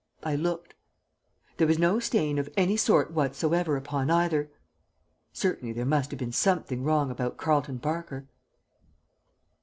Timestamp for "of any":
2.39-2.75